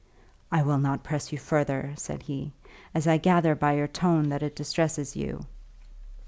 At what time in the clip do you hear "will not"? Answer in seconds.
0.63-1.03